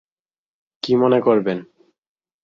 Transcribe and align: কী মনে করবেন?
কী 0.83 0.93
মনে 0.95 1.19
করবেন? 1.21 1.57